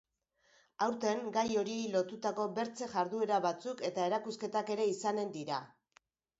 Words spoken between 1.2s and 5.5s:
gai horiei lotutako bertze jarduera batzuk eta erakusketak ere izanen